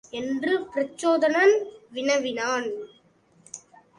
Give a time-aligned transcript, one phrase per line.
[0.09, 1.53] என்று பிரச்சோதனன்
[1.91, 2.69] வினவினான்.